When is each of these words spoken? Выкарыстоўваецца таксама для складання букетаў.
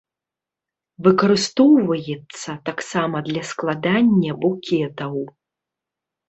Выкарыстоўваецца 1.07 2.49
таксама 2.69 3.17
для 3.29 3.43
складання 3.51 4.31
букетаў. 4.43 5.15